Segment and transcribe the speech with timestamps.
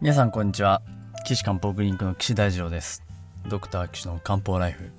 [0.00, 0.80] 皆さんこんにちは。
[1.26, 3.02] 岸漢方クリニックの岸大二郎です。
[3.48, 4.92] ドクター岸の漢方ライフ。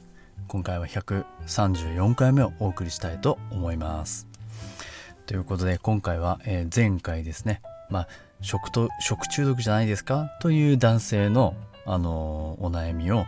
[0.49, 4.28] 今回は134回目をお送りしたいと思います。
[5.25, 6.42] ということで今回は、
[6.75, 7.62] 前回ですね。
[7.89, 8.07] まあ
[8.42, 10.31] 食と食中毒じゃないですか？
[10.42, 13.25] という男性のあの、お悩みを、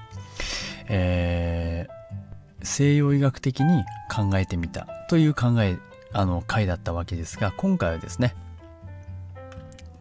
[0.90, 5.78] えー、西洋医学的に考えてみたという考え
[6.12, 8.36] あの回だったわけですが今回はですね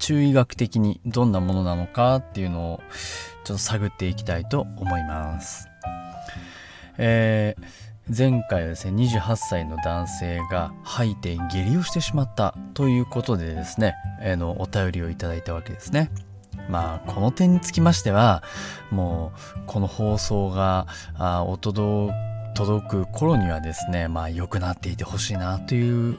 [0.01, 2.81] 中医学的にどんなものなのかっていうのを
[3.45, 5.69] ちょっと探っていきたいと思います。
[6.99, 16.11] えー、前回はですね28歳の男性が吐いて下痢をしてしまったということでですね、えー、のお便りをいただいたわけですね。
[16.69, 18.43] まあこの点につきましては
[18.91, 20.87] もうこの放送が
[21.19, 22.13] あお届
[22.89, 26.19] く頃にはですねまあ良くなっていてほしいなという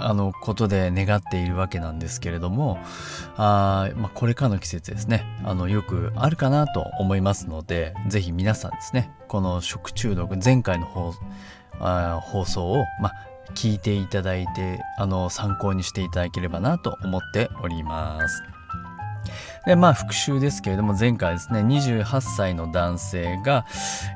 [0.00, 2.78] あのことで願っているわけなんですけれども
[3.36, 11.14] あ、まあ、これからの季節ですねあのよくあるかなと思いますので是非皆さんですねこの食中毒前回の放
[11.80, 13.14] あ放送を、まあ、
[13.54, 18.57] 聞いていただいてあの参考にしていただければなと思っております。
[19.68, 23.66] でまあ復習ですけれども前回ですね28歳の男性が、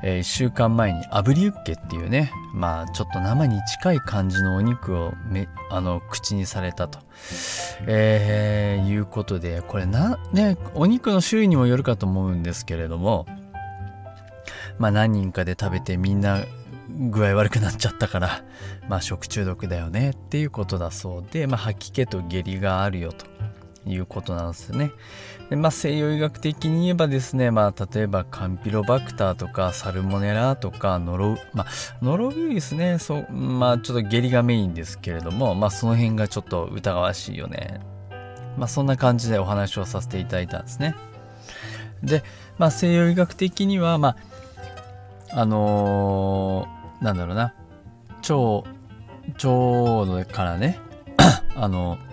[0.02, 7.00] えー、1週間前に炙りユッケっていうねまあちょっと生に近い感じのお肉をめあの口にされたと、
[7.86, 13.26] えー、いうことでこれなねお肉の種類にもよるかと思うんですけれども
[14.78, 16.46] まあ何人かで食べてみんな
[16.88, 18.42] 具合悪くなっちゃったから、
[18.88, 23.24] まあ食中毒だよねっていうことだそうで、まあ吐き気と下痢があるよと。
[23.86, 24.92] いうことなんですよね。
[25.50, 31.66] でまあ、西洋医学的に言えばですね、まあ、例えばカンピロバクターとかサルモネラとかノロ,、まあ、
[32.00, 37.80] ノロウイルスねそう、まあ、ちょっと下痢がメインですけれども、まあ、その辺がちょっと疑わしいよね。
[38.56, 40.94] まあ、そんな感じでお話をさせていただいたんですね。
[42.02, 42.22] で、
[42.58, 44.16] まあ、西洋医学的には、ま
[45.30, 47.54] あ、あのー、なんだろうな
[48.28, 48.34] 腸
[49.48, 50.78] 腸からね
[51.56, 52.11] あのー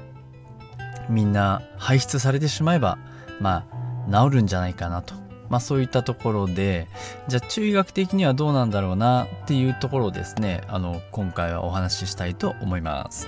[1.09, 2.97] みんな排出されてしまえば
[3.39, 3.65] ま
[4.09, 5.13] あ治るんじゃないかなと
[5.49, 6.87] まあそういったところで
[7.27, 13.27] じゃあ中医学的にはどうなんだろうなっていうところをですねあの今回はお話ししたいと思います。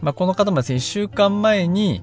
[0.00, 2.02] まあ、この方もですね1週間前に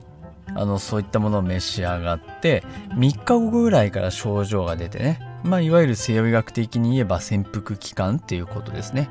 [0.53, 9.09] あのそういったものを召し上がって3日後ぐらいから症状が出てねまあいわゆる西洋医学的に言えば潜伏期間っていうことですね。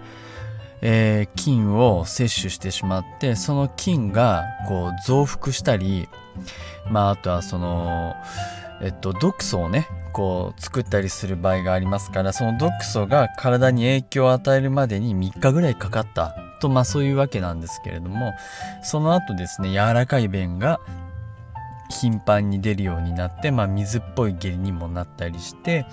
[0.83, 6.09] えー、菌を摂取してしまってその菌がこう増幅したり
[6.91, 8.15] まああとはその
[8.83, 18.35] えっと毒素をねこう作ったりする場合がありますからその毒素が体に影響を与えるまでに3日ぐらいかかったとまあそういうわけなんですけれども
[18.83, 20.81] その後ですね柔らかい便が
[21.91, 25.87] 頻繁に出るようになって、まあ、水っぽい下痢にもなったりして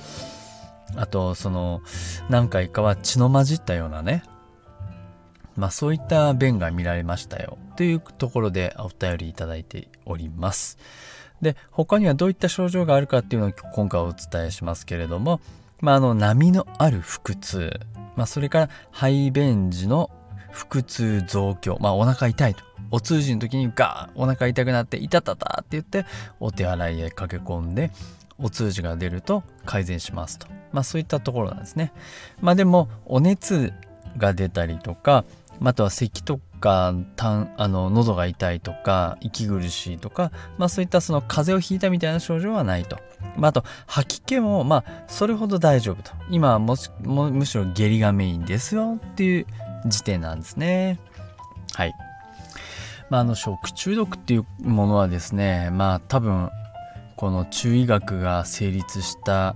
[0.95, 1.81] あとその
[2.29, 4.23] 何回かは血の混じったようなね
[5.55, 10.77] まあそういった便が見られましたよというところでお便りいただいております。
[11.41, 15.41] で、他にはどういった症状があるかっていうのを今回お伝えしますけれども、
[15.79, 17.79] まああの波のある腹痛、
[18.15, 20.09] まあそれから排便時の
[20.51, 22.63] 腹痛増強、まあお腹痛いと。
[22.91, 26.05] お通じの時にガーお腹痛くなって痛たたって言って
[26.39, 27.91] お手洗いへ駆け込んで
[28.37, 30.47] お通じが出ると改善しますと。
[30.71, 31.91] まあそういったところなんですね。
[32.39, 33.73] まあでもお熱
[34.17, 35.25] が出たりとか
[35.71, 42.97] あとは咳とかたあの喉が痛いとか息苦しいとか、まあ、そういったその風邪をひいたみたいな症状はないと。
[43.37, 46.11] まあ、あと吐き気もまあそれほど大丈夫と。
[46.29, 49.45] 今はもしもむしろ下痢がメインですよっていう
[49.85, 50.99] 時点なんですね。
[51.73, 51.93] はい、
[53.09, 56.49] まあ、あの食中毒っていうものはですねまあ多分
[57.15, 59.55] この中医学が成立した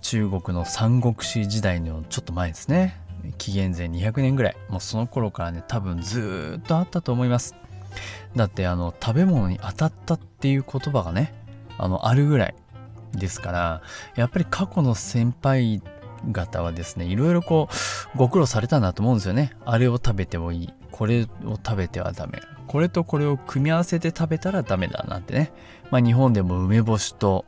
[0.00, 3.00] 中国の三国志時代のちょっと前ですね。
[3.32, 4.56] 紀元前200年ぐらい。
[4.68, 7.54] もうその頃からね多分ずっとあったと思います。
[8.36, 11.32] だってあの食べ物に当たったっていう言葉がね
[11.78, 12.54] あのあるぐらい
[13.12, 13.82] ですから
[14.16, 15.80] やっぱり過去の先輩
[16.32, 17.68] 方はですねいろいろこ
[18.14, 19.52] うご苦労されたんだと思うんですよね。
[19.64, 20.72] あれを食べてもいい。
[20.90, 21.26] これを
[21.56, 22.40] 食べてはダメ。
[22.66, 25.52] これとこれを組み合わせて食べたらダメだなんてね。
[25.90, 27.44] まあ日本でも梅干しと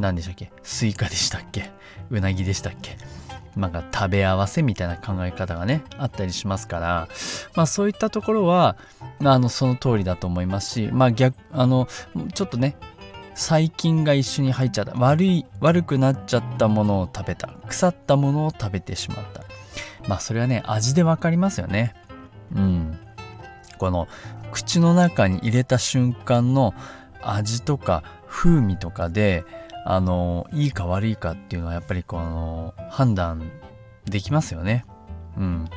[0.00, 0.50] 何でしたっけ？
[0.62, 1.70] スイカでしたっけ？
[2.10, 2.96] うなぎでしたっけ？
[3.56, 7.08] なんか食べ合わせみたいな考え方がねあったりしますから、
[7.54, 8.76] まあ、そういったところは
[9.24, 11.88] あのその通りだと思いますし、まあ、逆あの
[12.34, 12.76] ちょっとね
[13.34, 19.42] 細菌が一緒に入っちゃった悪い悪くなっちゃったものを食べた腐ったものを食べてしまった。
[20.08, 21.94] まあそれはね味で分かりますよね。
[22.54, 22.98] うん。
[23.78, 24.08] この
[24.52, 26.72] 口の中に入れた瞬間の
[27.22, 29.44] 味とか風味とかで
[29.88, 33.52] あのいいか悪いかっていうのはやっぱりこの判断
[34.04, 34.84] できますよね。
[35.38, 35.68] うん、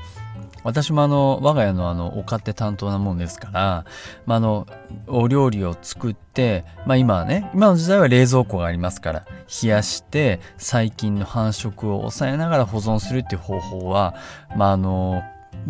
[0.63, 3.85] 私もあの我が家のあのお勝手担当なもんですから、
[4.25, 4.65] まあ、の
[5.05, 9.25] お料理を作って、まあ、今はね今の時代は冷蔵庫がありますから
[9.61, 14.15] 冷やして細菌の繁殖を抑えながら保存するっていう方法は、
[14.55, 15.21] まあ、あの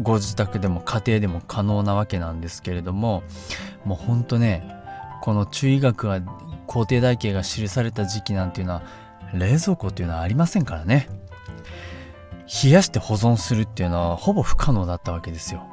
[0.01, 3.23] ご自宅でも家庭でも可能なわけなんですけれども
[3.83, 4.79] もうほんとね
[5.21, 6.21] この中医学が
[6.69, 8.83] 工程台形が記された時期なんていうのは
[9.33, 11.09] 冷蔵庫っていうのはありませんからね。
[12.63, 15.67] 冷やして保存するっていうのはほぼ不可能だったわけですよ。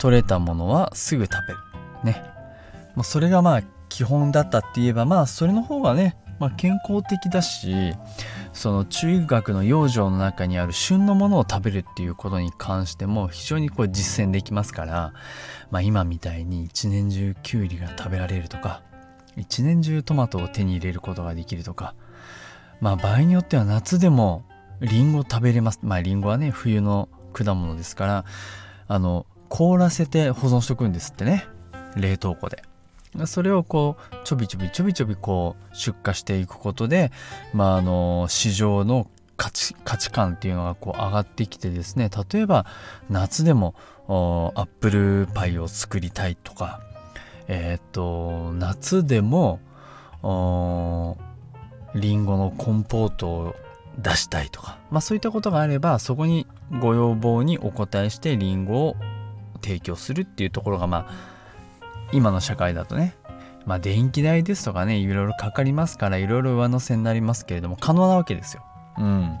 [0.00, 1.60] 取れたものはすぐ食べる。
[2.02, 2.24] ね。
[2.96, 7.94] もうそれがまあ基本だったって言えばまあそれの方がね、まあ、健康的だし
[8.52, 15.12] その中医学の養生の中にある旬のものを食べるっていうことに関しても非常にこう実践できますから、
[15.70, 18.82] まあ、今みたいに一年中きゅうりが食べられるとか
[19.36, 21.94] 一年中トマトを手に入れることができるとか
[22.80, 24.44] まあ場合によっては夏でも
[24.82, 25.78] リンゴ食べれます。
[25.82, 28.24] まあリンゴはね、冬の果物ですから、
[28.88, 31.46] あの、凍らせて保存しとくんですってね。
[31.96, 32.62] 冷凍庫で。
[33.26, 37.12] それをこう、ちょびちょびちょびちょびこう、出荷していくことで、
[37.54, 39.06] まああの、市場の
[39.36, 42.64] 価値価値観っていうのがこう上がってきてですね例えば
[43.10, 43.74] 夏でも
[44.06, 46.80] アップルパイを作りたいとか
[47.48, 49.60] えっ、と夏でも
[51.94, 53.56] りんごのコンポートを
[53.98, 56.46] 出したいとか、まあ、そういったことがあればそこに
[56.80, 58.96] ご要望にお答えしてリンゴを
[59.62, 61.32] 提供するっていうところがまあ
[62.12, 63.14] 今の社会だとね
[63.66, 68.64] まあ電気代ですとかねいろいろかかりますからいろいろ上乗せになりますけれども可能なわけですよ。
[68.98, 69.36] うん。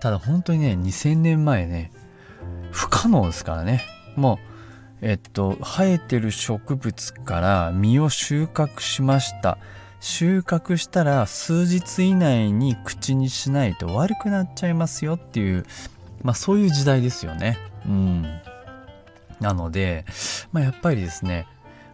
[0.00, 1.92] ただ本当にね2000年前ね
[2.72, 3.84] 不可能ですからね
[4.16, 4.49] もう
[5.02, 9.58] えっと生えてる植物から実を収穫しました
[10.00, 15.66] 収穫したら数日以内に口にしないと悪くなっちゃいますよっていう、
[16.22, 17.58] まあそういう時代ですよね。
[17.86, 18.22] うん。
[19.40, 20.06] なので、
[20.52, 21.46] まあやっぱりですね、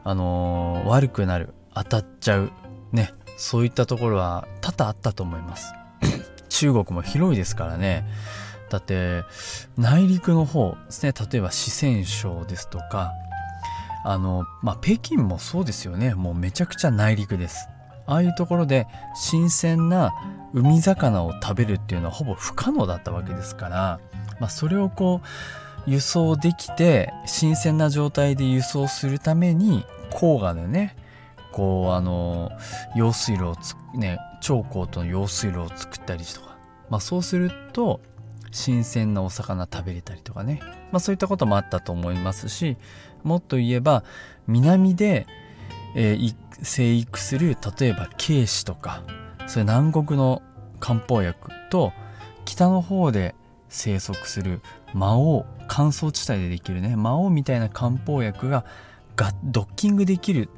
[0.04, 2.52] あのー、悪くなる、当たっちゃう、
[2.92, 5.74] ね、そういったところは多々あったと思います。
[6.48, 8.06] 中国も広いですからね。
[8.70, 9.24] だって、
[9.76, 13.12] 内陸の方ですね、例えば四川省ですとか、
[14.04, 16.14] あの、まあ、北京もそうですよね。
[16.14, 17.68] もうめちゃくちゃ内陸です。
[18.06, 20.14] ああいうところで新鮮な
[20.54, 24.00] 海魚を食べるっていうのはほぼ不可能だったわけですから、
[24.40, 25.20] まあ、それをこ
[25.86, 30.96] う輸送できて新鮮な状態で輸送するために黄河でね
[31.52, 32.52] こうあの
[32.94, 33.56] 用水路を
[33.94, 36.56] ね長江との用水路を作ったりとか、
[36.90, 38.00] まあ、そうすると
[38.50, 40.60] 新鮮なお魚食べれたりとかね、
[40.92, 42.76] まあ、そういったこともあったと思いますし
[43.22, 44.04] もっと言えば
[44.46, 45.26] 南で、
[45.94, 49.02] えー、生育する例えば軽視とか
[49.46, 50.42] それ南国の
[50.80, 51.92] 漢方薬と
[52.44, 53.34] 北の方で
[53.68, 54.60] 生息する
[54.94, 58.64] 魔王乾燥地帯でできるね魔王みたいな漢方薬が
[59.44, 60.48] ドッキングできる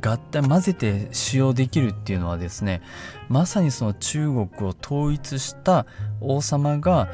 [0.00, 2.82] 合体混ぜて使用できるっていうのはですね
[3.28, 5.86] まさにその中国を統一した
[6.20, 7.08] 王様が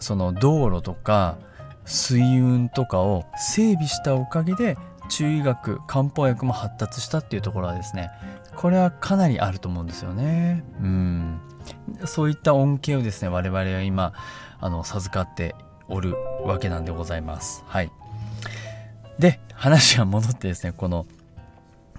[0.00, 1.38] その道路とか
[1.84, 4.76] 水運とかを整備したおかげで
[5.08, 8.10] 中医学漢方薬も発達したっていうところはですね
[8.56, 10.64] これはかなりあると思うんですよね。
[10.80, 11.40] うん。
[12.04, 14.12] そういった恩恵をですね我々は今
[14.60, 15.54] あの授かって
[15.88, 17.64] おるわけなんでございます。
[17.66, 17.90] はい。
[19.18, 21.06] で話が戻ってですねこの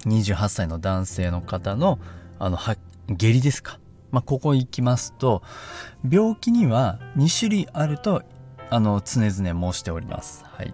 [0.06, 1.98] 28歳の男性の方の
[2.38, 2.58] あの
[3.08, 3.78] 下痢ですか？
[4.12, 5.42] まあ、ここ行きますと
[6.08, 8.22] 病気には2種類あると
[8.70, 10.44] あの常々申しております。
[10.46, 10.72] はい、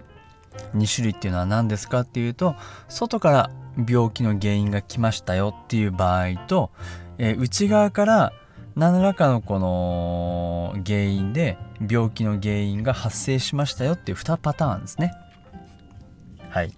[0.75, 2.55] 2種類っていうのは何ですかっていうと
[2.89, 3.51] 外から
[3.89, 6.71] 病気の原因が来ましたよっていう場合と、
[7.19, 8.33] えー、内側から
[8.77, 15.15] 何らかのこの原因で病気の原因が発生しましたよっていう2パターンですね。
[16.51, 16.73] はい。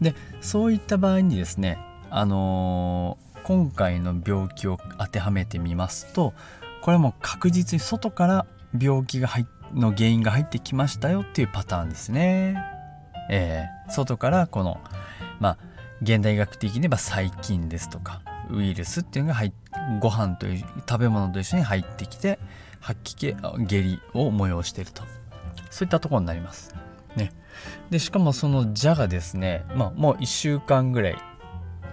[0.00, 1.78] でそういった場合にですね
[2.10, 6.34] あのー、今回の病気を当てはめてみますと
[6.82, 12.60] これも確実に外から病気が入の原因が入ってきましたよっていうパターンですね。
[13.30, 14.80] えー、外からこの
[15.38, 15.58] まあ
[16.02, 19.52] 現代医学的に言えば細菌ですとかウイルスっていうのが入
[20.00, 22.40] ご飯という食べ物と一緒に入ってきて
[22.80, 25.04] 吐き気下痢を催していると
[25.70, 26.74] そういったところになります。
[27.14, 27.32] ね、
[27.90, 31.16] でしかもその蛇がですね、まあ、もう1週間ぐらい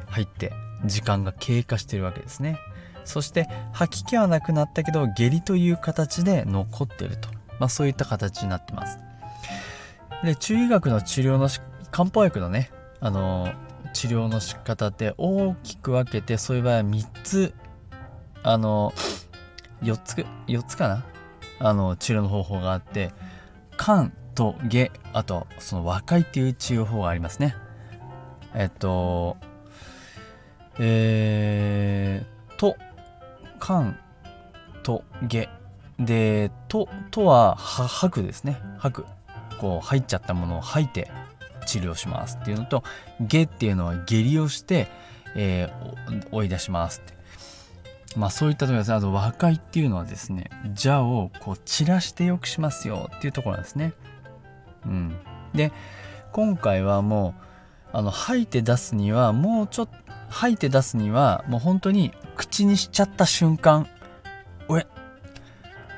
[0.08, 0.52] 入って
[0.86, 2.60] 時間が経過してるわけですね。
[3.06, 9.00] そして吐き気はなくなったけど下痢という形で残ってると、まあ、そういった形になってます。
[10.24, 11.50] で中医学の治療の
[11.92, 12.72] 漢方薬のね
[13.02, 13.52] あの
[13.94, 17.54] 治療の仕方って大きく分けてそういう場合は3つ
[18.42, 18.94] あの
[19.82, 21.06] 4つ4つかな？
[21.60, 23.12] あの治療の方法があって
[23.78, 27.56] 肝と下あとその和解っていう治療法がありますね
[28.54, 29.38] えっと
[30.80, 32.76] えー、と
[33.60, 33.96] 肝
[34.82, 35.50] と下
[36.00, 38.60] でととはは吐くですね。
[38.78, 39.06] 吐く。
[39.60, 41.10] こう入っちゃったものを吐いて
[41.66, 42.84] 治療しますっていうのと
[43.22, 44.88] 下っていうのは下痢をして、
[45.36, 47.14] えー、追い出しますって。
[48.16, 48.96] まあそういったところですね。
[48.96, 53.94] あと和解っていうのはですね蛇をこう散らしてよくしますよっていうところなんですね。
[54.86, 55.16] うん。
[55.54, 55.72] で
[56.32, 57.53] 今回はもう
[57.94, 59.94] あの吐いて出すにはもうちょっと
[60.30, 63.88] 吐いて出すにはもう本当に口にしちゃった瞬間
[64.68, 64.88] おえ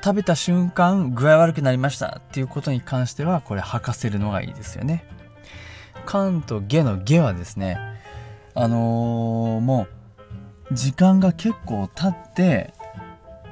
[0.04, 5.04] 食べた瞬間具合悪くなりましたっていうことに関してはこれ吐かせるのがいいですよね。
[6.06, 7.78] 肝と下の下はですね
[8.54, 9.88] あのー、も
[10.70, 12.72] う時間が結構経って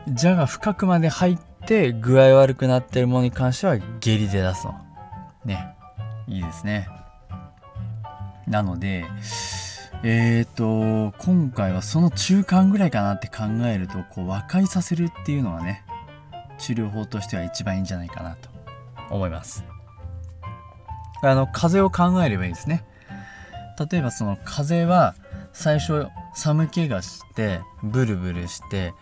[0.06, 4.74] 蛇が深くまで入って具合悪くなってるものに関しては下痢で出すの。
[5.44, 5.74] ね
[6.28, 6.88] いいですね。
[8.46, 9.04] なので
[10.02, 15.84] えっ、ー、と今回はその中間ぐらいかなって考えるとこう和解させるっていうのはね
[16.58, 18.48] 治療法としては一番いいんじゃないかなと
[19.10, 19.64] 思います。
[21.22, 22.84] あの風邪を考えればいいですね。
[23.90, 25.14] 例えばその風邪は
[25.52, 28.92] 最初寒気がしてブルブルして、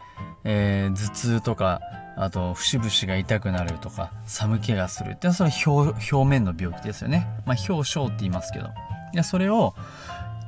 [0.44, 1.80] えー、頭痛とか
[2.16, 7.26] あと節々が痛くなるとか寒気がするってそれ表表面の病気ですよね。
[7.44, 8.68] まあ表症って言いますけど。
[9.12, 9.74] でそれを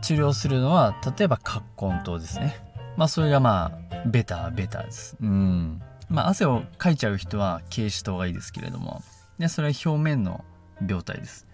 [0.02, 2.56] 治療するのは例えば葛根湯ですね。
[2.97, 5.16] まあそれがまあベタベタです。
[5.21, 5.80] うん。
[6.09, 9.02] まあ汗をかいちゃう人は軽視糖がいいですけれども。
[9.38, 10.44] でそれは表面の
[10.87, 11.47] 病態です。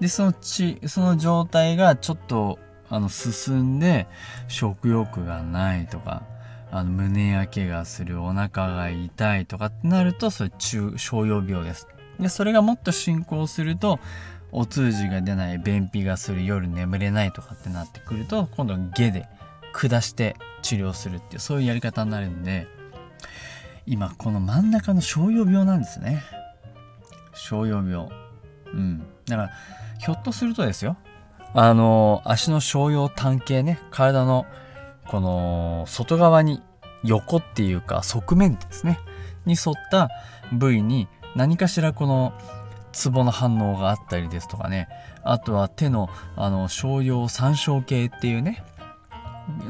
[0.00, 4.06] でその血その状態がちょっとあの進んで
[4.48, 6.22] 食欲がないとか
[6.70, 11.88] あの胸焼けがするお腹が痛いとかってなるとそれ中小葉病です。
[12.20, 13.98] でそれがもっと進行すると
[14.56, 19.28] お通じが出ない便秘がする夜眠れないとかってなってくると今度は下で
[19.74, 22.66] 下して治療するっていうそういうやり方になるんで
[23.84, 26.22] 今この真ん中の小葉病なんですね。
[27.34, 28.08] 小葉病。
[28.72, 29.06] うん。
[29.26, 29.50] だから
[29.98, 30.96] ひょっとするとですよ
[31.52, 34.46] あの足の小葉単形ね体の
[35.06, 36.62] この外側に
[37.04, 38.98] 横っていうか側面ですね
[39.44, 40.08] に沿った
[40.50, 42.32] 部位に何かしらこの
[42.96, 44.88] ツボの反応があったりですとかね。
[45.22, 48.64] あとは手のあの小葉三焦形っていうね。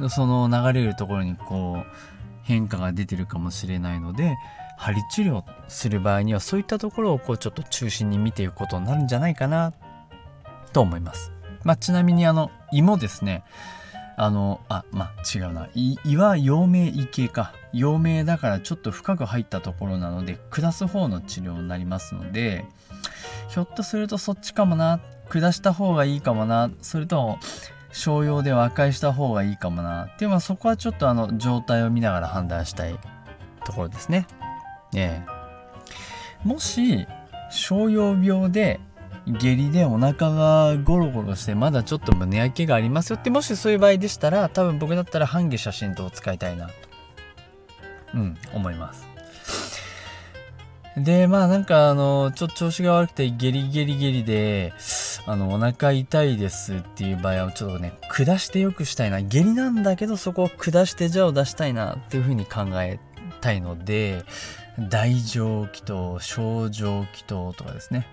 [0.09, 1.87] その流れるところにこう
[2.45, 4.39] 変化が出てるかもしれないので
[4.79, 9.75] 針治療する場合にはそういったところをこうちょっと中心に見ていくことになるんじゃないかな
[10.73, 11.33] と思います。
[11.65, 13.43] まあ、ちなみにあの胃もですね。
[14.17, 15.69] あのあまあ違うな。
[15.75, 17.53] 胃は陽明胃系か。
[17.79, 22.65] 陽明だからちょっと深く入ったところなので下す方の治療になりますので
[23.49, 27.39] ひょっとするとそっちかもな下した方がいいかもなそれとも
[27.93, 32.99] 商用で和解した方がいいかもなっていうのはそこはちょっとあの状態を見ながら判断したい
[33.65, 34.27] ところですね。
[34.95, 35.37] ええ
[36.45, 37.07] もし
[37.51, 38.81] 商用病で
[39.27, 46.71] 下痢でお腹がゴロゴロしてまだちょっと胸焼けがありますよってもしそういう場合でしたら多分僕だったら半下写真と使いたいな
[48.17, 49.07] うん思います。
[50.97, 54.73] でまあなんかあのちょっと調子が悪くてゲリゲリゲリで
[55.27, 59.21] あのお腹痛いですっていう場合はちょっとね下してよくしたいな。
[59.21, 62.99] 下痢なんだけどそこを下してじゃを出したいなっていうふうに考え
[63.43, 64.25] たいので
[64.89, 68.07] 大蒸気筒小蒸気筒とかですね。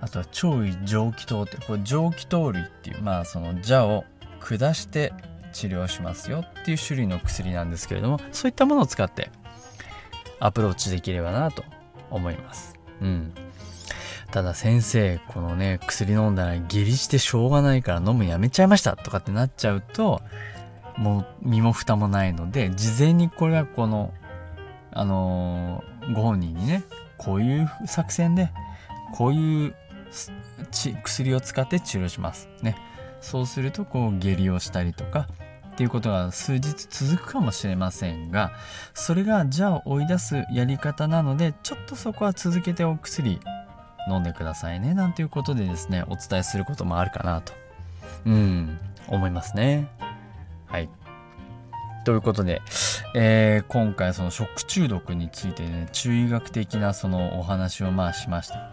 [0.00, 4.04] あとは超位蒸気糖ってこれ蒸気糖類っていうまあその蛇を
[4.40, 5.12] 下して
[5.54, 9.30] 治療しますよっていう種類の薬なんですけれどもそういったものを使って
[10.40, 11.64] アプローチできればなと
[12.10, 12.78] 思います。
[13.00, 13.32] うん。
[14.30, 20.22] ただ先生このね薬飲んだら下痢してしょうがないから飲むやめちゃいましたとかってなっちゃうと
[20.96, 24.12] もう身も蓋もないので事前にこれはこの
[24.90, 26.82] あのー、ご本人にね
[27.16, 28.50] こういう作戦で
[29.14, 29.74] こういう
[31.02, 32.76] 薬を使って治療しますね
[33.20, 35.28] そうするとこう下痢をしたりとか
[35.74, 38.52] っていうことが数日続くかもしれませんが
[38.94, 43.40] それがじゃあ追い出すやり方なのでちょっとそこは続けてお薬
[44.08, 47.52] 飲んでくださいねなんていうことでですねお伝えすることもあるかなと
[48.26, 48.78] うん
[49.08, 49.88] 思いますね。
[50.66, 50.88] はい。
[52.04, 52.60] ということで、
[53.14, 58.72] えー、今回その食中毒についてね中医学的なそのお話をまあしました。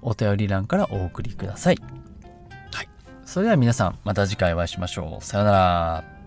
[0.00, 1.78] お便り欄からお送りください。
[2.72, 2.88] はい。
[3.26, 5.24] それでは皆さんまた次回お会いしましょう。
[5.24, 6.17] さようなら